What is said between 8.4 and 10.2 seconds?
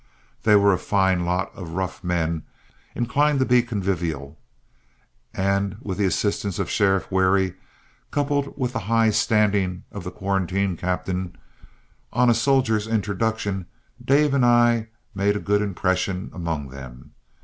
with the high standing of the